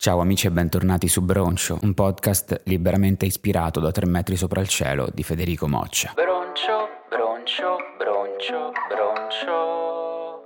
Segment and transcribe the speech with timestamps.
[0.00, 4.68] Ciao amici e bentornati su Broncio, un podcast liberamente ispirato da tre metri sopra il
[4.68, 6.12] cielo di Federico Moccia.
[6.14, 10.44] Broncio, broncio, broncio, broncio.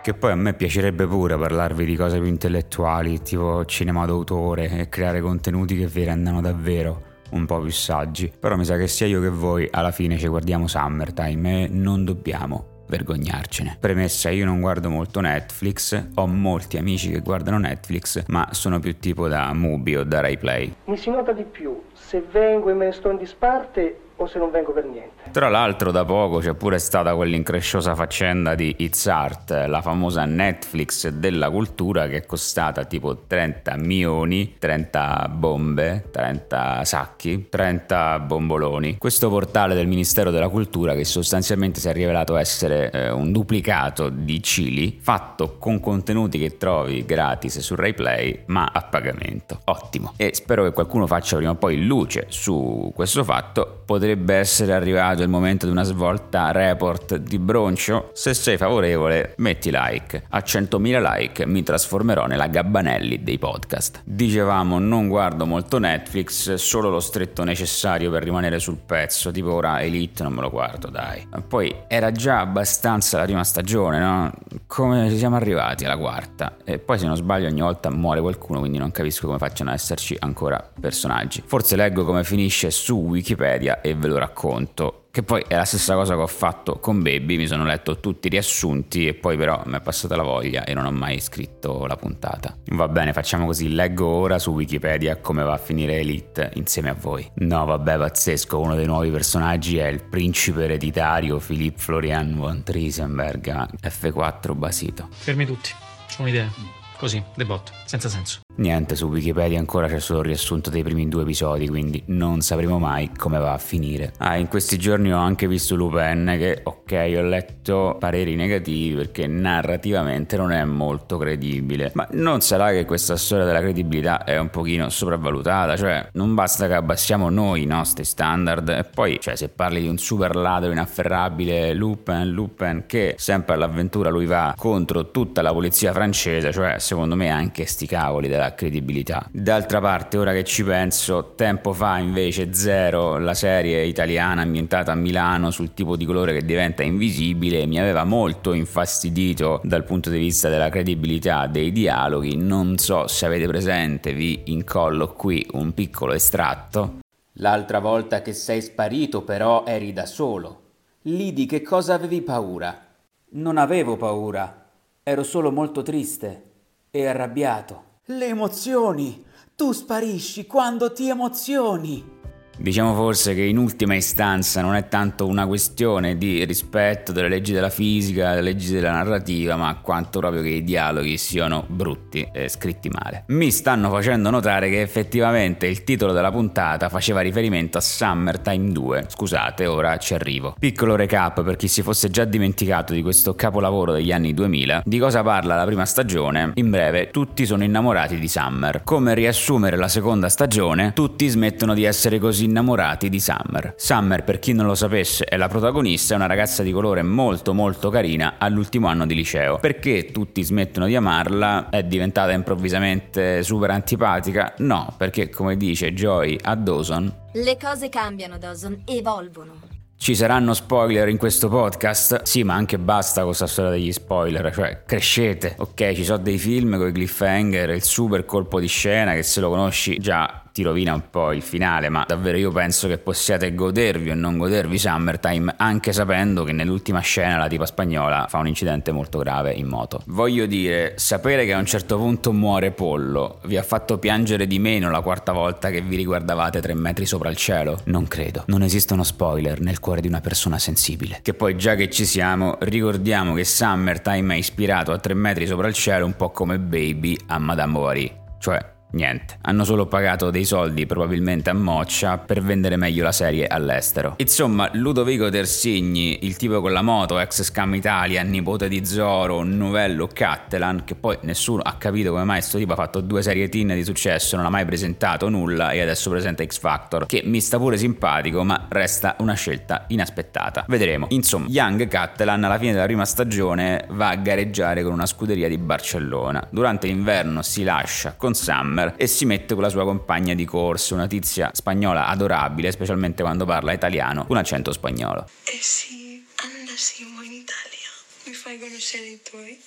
[0.00, 4.88] Che poi a me piacerebbe pure parlarvi di cose più intellettuali, tipo cinema d'autore e
[4.88, 7.02] creare contenuti che vi rendano davvero
[7.32, 8.32] un po' più saggi.
[8.40, 12.02] Però mi sa che sia io che voi alla fine ci guardiamo Summertime e non
[12.02, 13.76] dobbiamo vergognarcene.
[13.78, 18.98] Premessa, io non guardo molto Netflix, ho molti amici che guardano Netflix, ma sono più
[18.98, 20.74] tipo da Mubi o da RaiPlay.
[20.84, 24.38] Mi si nota di più se vengo e me ne sto in disparte o se
[24.38, 25.30] non vengo per niente.
[25.30, 31.08] Tra l'altro da poco c'è pure stata quell'incresciosa faccenda di It's Art, la famosa Netflix
[31.08, 38.98] della cultura che è costata tipo 30 milioni, 30 bombe, 30 sacchi, 30 bomboloni.
[38.98, 44.08] Questo portale del Ministero della Cultura che sostanzialmente si è rivelato essere eh, un duplicato
[44.08, 49.60] di Cili fatto con contenuti che trovi gratis su RaiPlay ma a pagamento.
[49.64, 50.14] Ottimo.
[50.16, 53.82] E spero che qualcuno faccia prima o poi luce su questo fatto.
[53.84, 58.10] Potrebbe potrebbe essere arrivato il momento di una svolta report di broncio?
[58.14, 60.22] Se sei favorevole, metti like.
[60.30, 64.00] A 100.000 like mi trasformerò nella Gabbanelli dei podcast.
[64.04, 69.82] Dicevamo, non guardo molto Netflix, solo lo stretto necessario per rimanere sul pezzo, tipo ora
[69.82, 71.28] Elite non me lo guardo, dai.
[71.46, 74.32] Poi era già abbastanza la prima stagione, no?
[74.66, 76.56] Come siamo arrivati alla quarta?
[76.64, 79.76] E poi se non sbaglio ogni volta muore qualcuno, quindi non capisco come facciano ad
[79.76, 81.42] esserci ancora personaggi.
[81.44, 85.04] Forse leggo come finisce su Wikipedia e ve lo racconto.
[85.10, 88.28] Che poi è la stessa cosa che ho fatto con Baby, mi sono letto tutti
[88.28, 91.86] i riassunti e poi però mi è passata la voglia e non ho mai scritto
[91.86, 92.56] la puntata.
[92.66, 96.94] Va bene, facciamo così, leggo ora su Wikipedia come va a finire Elite insieme a
[96.94, 97.28] voi.
[97.36, 103.70] No, vabbè, pazzesco, uno dei nuovi personaggi è il principe ereditario Philippe Florian von Triesenberg,
[103.82, 105.08] F4 basito.
[105.10, 105.70] Fermi tutti,
[106.18, 106.77] ho un'idea.
[106.98, 108.40] Così, debotto, senza senso.
[108.56, 112.80] Niente, su Wikipedia ancora c'è solo il riassunto dei primi due episodi, quindi non sapremo
[112.80, 114.12] mai come va a finire.
[114.18, 119.28] Ah, in questi giorni ho anche visto Lupin, che ok, ho letto pareri negativi perché
[119.28, 121.92] narrativamente non è molto credibile.
[121.94, 125.76] Ma non sarà che questa storia della credibilità è un pochino sopravvalutata?
[125.76, 129.88] Cioè, non basta che abbassiamo noi i nostri standard e poi, cioè, se parli di
[129.88, 135.92] un super ladro inafferrabile, Lupin, Lupin, che sempre all'avventura lui va contro tutta la polizia
[135.92, 139.28] francese, cioè secondo me anche sti cavoli della credibilità.
[139.30, 144.94] D'altra parte, ora che ci penso, tempo fa invece Zero, la serie italiana ambientata a
[144.94, 150.16] Milano sul tipo di colore che diventa invisibile, mi aveva molto infastidito dal punto di
[150.16, 152.36] vista della credibilità dei dialoghi.
[152.36, 157.00] Non so se avete presente, vi incollo qui un piccolo estratto.
[157.32, 160.62] L'altra volta che sei sparito però eri da solo.
[161.02, 162.86] Lì di che cosa avevi paura?
[163.32, 164.70] Non avevo paura,
[165.02, 166.47] ero solo molto triste
[166.90, 168.00] e arrabbiato.
[168.06, 169.24] Le emozioni!
[169.54, 172.17] Tu sparisci quando ti emozioni!
[172.60, 177.52] Diciamo forse che in ultima istanza non è tanto una questione di rispetto delle leggi
[177.52, 182.48] della fisica, delle leggi della narrativa, ma quanto proprio che i dialoghi siano brutti e
[182.48, 183.24] scritti male.
[183.28, 189.04] Mi stanno facendo notare che effettivamente il titolo della puntata faceva riferimento a Summertime 2.
[189.06, 190.56] Scusate, ora ci arrivo.
[190.58, 194.82] Piccolo recap per chi si fosse già dimenticato di questo capolavoro degli anni 2000.
[194.84, 196.50] Di cosa parla la prima stagione?
[196.54, 198.82] In breve, tutti sono innamorati di Summer.
[198.82, 200.92] Come riassumere la seconda stagione?
[200.92, 203.74] Tutti smettono di essere così innamorati di Summer.
[203.76, 207.54] Summer, per chi non lo sapesse, è la protagonista, è una ragazza di colore molto
[207.54, 209.58] molto carina all'ultimo anno di liceo.
[209.58, 211.68] Perché tutti smettono di amarla?
[211.70, 214.54] È diventata improvvisamente super antipatica?
[214.58, 219.76] No, perché come dice Joy a Dawson, le cose cambiano, Dawson, evolvono.
[220.00, 222.22] Ci saranno spoiler in questo podcast?
[222.22, 225.56] Sì, ma anche basta con questa storia degli spoiler, cioè crescete.
[225.58, 229.40] Ok, ci sono dei film con i cliffhanger, il super colpo di scena che se
[229.40, 233.54] lo conosci già ti rovina un po' il finale, ma davvero io penso che possiate
[233.54, 238.48] godervi o non godervi Summertime, anche sapendo che nell'ultima scena la tipa spagnola fa un
[238.48, 240.02] incidente molto grave in moto.
[240.06, 244.58] Voglio dire, sapere che a un certo punto muore Pollo vi ha fatto piangere di
[244.58, 247.78] meno la quarta volta che vi riguardavate tre metri sopra il cielo?
[247.84, 248.42] Non credo.
[248.46, 251.20] Non esistono spoiler nel cuore di una persona sensibile.
[251.22, 255.68] Che poi già che ci siamo, ricordiamo che Summertime è ispirato a tre metri sopra
[255.68, 258.12] il cielo un po' come Baby a Madame Bovary.
[258.40, 263.46] Cioè, Niente, hanno solo pagato dei soldi probabilmente a moccia per vendere meglio la serie
[263.46, 264.14] all'estero.
[264.16, 270.08] Insomma, Ludovico Tersigni, il tipo con la moto, ex Scam Italia, nipote di Zoro, novello
[270.10, 273.68] Cattelan, che poi nessuno ha capito come mai sto tipo ha fatto due serie teen
[273.68, 277.58] di successo, non ha mai presentato nulla e adesso presenta X Factor, che mi sta
[277.58, 280.64] pure simpatico, ma resta una scelta inaspettata.
[280.66, 281.06] Vedremo.
[281.10, 285.58] Insomma, Young Cattelan alla fine della prima stagione va a gareggiare con una scuderia di
[285.58, 286.46] Barcellona.
[286.50, 288.34] Durante l'inverno si lascia con
[288.78, 293.22] Summer e si mette con la sua compagna di corso, una tizia spagnola adorabile, specialmente
[293.22, 295.28] quando parla italiano, con accento spagnolo.
[295.44, 297.88] E se andassimo in Italia,
[298.24, 299.60] mi fai conoscere i tuoi?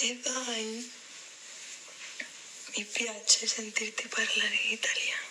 [0.00, 0.90] E dai,
[2.76, 5.27] mi piace sentirti parlare italiano.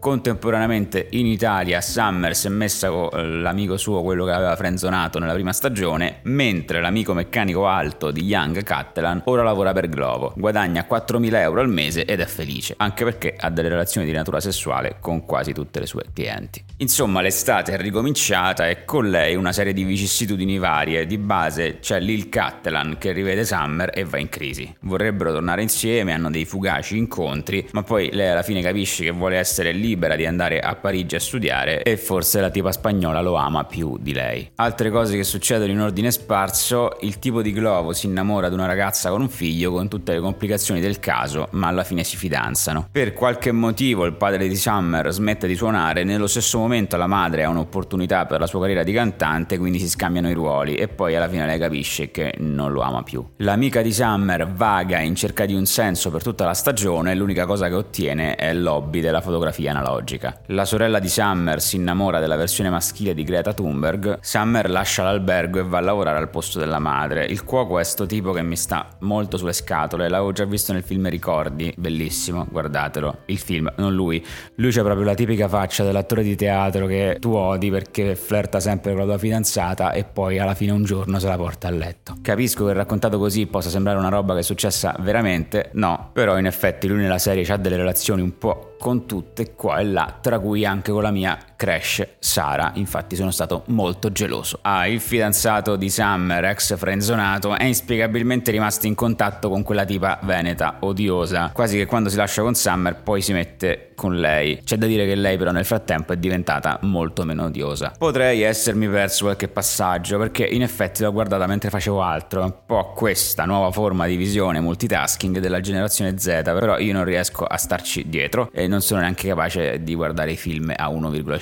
[0.00, 5.18] Contemporaneamente in Italia Summer si è messa con eh, l'amico suo, quello che aveva frenzonato
[5.18, 10.86] nella prima stagione, mentre l'amico meccanico alto di Young Catalan ora lavora per Globo, guadagna
[10.88, 14.98] 4.000 euro al mese ed è felice, anche perché ha delle relazioni di natura sessuale
[15.00, 16.64] con quasi tutte le sue clienti.
[16.76, 21.06] Insomma, l'estate è ricominciata e con lei una serie di vicissitudini varie.
[21.06, 24.72] Di base c'è Lil Catalan che rivede Summer e va in crisi.
[24.82, 29.36] Vorrebbero tornare insieme, hanno dei fugaci incontri, ma poi lei alla fine capisce che vuole
[29.36, 33.34] essere lì libera di andare a Parigi a studiare e forse la tipa spagnola lo
[33.34, 34.50] ama più di lei.
[34.56, 38.66] Altre cose che succedono in ordine sparso, il tipo di Globo si innamora di una
[38.66, 42.88] ragazza con un figlio con tutte le complicazioni del caso, ma alla fine si fidanzano.
[42.90, 47.44] Per qualche motivo il padre di Summer smette di suonare, nello stesso momento la madre
[47.44, 51.16] ha un'opportunità per la sua carriera di cantante, quindi si scambiano i ruoli e poi
[51.16, 53.24] alla fine lei capisce che non lo ama più.
[53.38, 57.68] L'amica di Summer vaga in cerca di un senso per tutta la stagione l'unica cosa
[57.68, 60.40] che ottiene è l'hobby della fotografia analogica.
[60.46, 65.58] La sorella di Summer si innamora della versione maschile di Greta Thunberg, Summer lascia l'albergo
[65.58, 67.24] e va a lavorare al posto della madre.
[67.24, 70.82] Il cuoco è sto tipo che mi sta molto sulle scatole, l'avevo già visto nel
[70.82, 73.18] film Ricordi, bellissimo, guardatelo.
[73.26, 74.24] Il film, non lui.
[74.56, 78.90] Lui c'ha proprio la tipica faccia dell'attore di teatro che tu odi perché flirta sempre
[78.90, 82.16] con la tua fidanzata e poi alla fine un giorno se la porta a letto.
[82.20, 86.46] Capisco che raccontato così possa sembrare una roba che è successa veramente, no, però in
[86.46, 90.38] effetti lui nella serie ha delle relazioni un po' con tutte qua e là, tra
[90.38, 94.60] cui anche con la mia crash Sara, infatti sono stato molto geloso.
[94.62, 100.20] Ah, il fidanzato di Summer, ex frenzonato, è inspiegabilmente rimasto in contatto con quella tipa
[100.22, 104.60] veneta, odiosa, quasi che quando si lascia con Summer poi si mette con lei.
[104.62, 107.92] C'è da dire che lei però nel frattempo è diventata molto meno odiosa.
[107.98, 112.92] Potrei essermi perso qualche passaggio perché in effetti l'ho guardata mentre facevo altro, un po'
[112.94, 118.08] questa nuova forma di visione multitasking della generazione Z, però io non riesco a starci
[118.08, 120.88] dietro e non sono neanche capace di guardare i film a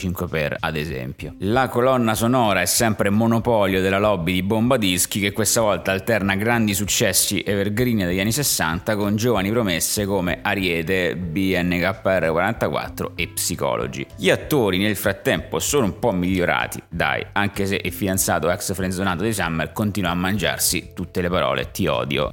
[0.09, 1.35] 1,5x ad esempio.
[1.39, 6.35] La colonna sonora è sempre monopolio della lobby di Bomba Dischi che questa volta alterna
[6.37, 14.07] grandi successi evergreen degli anni 60 con giovani promesse come Ariete, BNKR 44 e Psychology.
[14.17, 19.23] Gli attori nel frattempo sono un po' migliorati, dai, anche se il fidanzato ex frenzonato
[19.23, 22.33] di Summer continua a mangiarsi tutte le parole ti odio.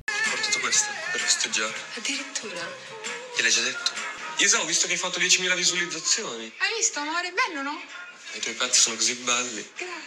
[4.37, 6.51] Isa, ho visto che hai fatto 10.000 visualizzazioni.
[6.57, 7.31] Hai visto, amore?
[7.31, 7.81] Bello, no?
[8.35, 9.63] I tuoi pezzi sono così belli.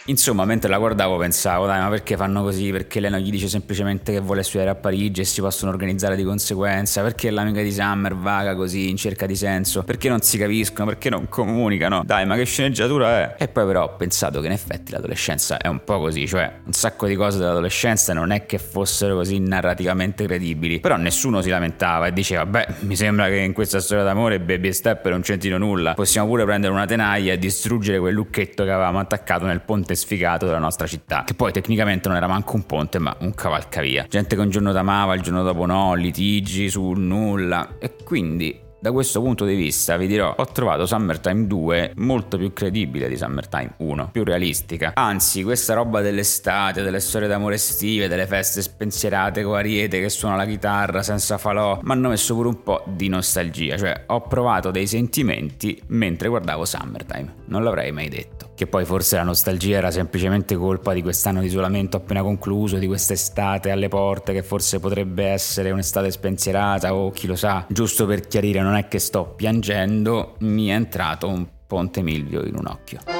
[0.07, 2.71] Insomma, mentre la guardavo pensavo, dai, ma perché fanno così?
[2.71, 6.17] Perché lei non gli dice semplicemente che vuole studiare a Parigi e si possono organizzare
[6.17, 7.01] di conseguenza?
[7.01, 9.83] Perché l'amica di Summer vaga così in cerca di senso?
[9.83, 10.89] Perché non si capiscono?
[10.89, 12.03] Perché non comunicano?
[12.05, 13.43] Dai, ma che sceneggiatura è?
[13.43, 16.73] E poi però ho pensato che in effetti l'adolescenza è un po' così, cioè un
[16.73, 22.07] sacco di cose dell'adolescenza non è che fossero così narrativamente credibili, però nessuno si lamentava
[22.07, 25.93] e diceva, beh, mi sembra che in questa storia d'amore Baby Step non c'entrino nulla,
[25.93, 30.45] possiamo pure prendere una tenaglia e distruggere quel lucchetto che avevamo attaccato nel ponte sfigato
[30.45, 34.05] della nostra città, che poi tecnicamente non era manco un ponte, ma un cavalcavia.
[34.09, 37.77] Gente che un giorno t'amava, il giorno dopo no, litigi sul nulla.
[37.79, 42.53] E quindi da questo punto di vista vi dirò, ho trovato Summertime 2 molto più
[42.53, 44.91] credibile di Summertime 1, più realistica.
[44.93, 50.35] Anzi, questa roba dell'estate, delle storie d'amore estive, delle feste spensierate con Ariete che suona
[50.35, 54.69] la chitarra senza falò, mi hanno messo pure un po' di nostalgia, cioè ho provato
[54.69, 58.45] dei sentimenti mentre guardavo Summertime, non l'avrei mai detto.
[58.57, 62.87] Che poi forse la nostalgia era semplicemente colpa di quest'anno di isolamento appena concluso, di
[62.87, 67.65] quest'estate alle porte che forse potrebbe essere un'estate spensierata o chi lo sa.
[67.69, 72.55] Giusto per chiarire, non è che sto piangendo, mi è entrato un ponte Milvio in
[72.55, 73.16] un occhio.